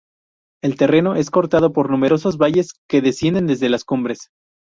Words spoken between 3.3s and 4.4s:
desde las cumbres.